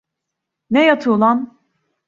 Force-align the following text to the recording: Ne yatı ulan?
Ne 0.69 0.85
yatı 0.85 1.11
ulan? 1.13 1.59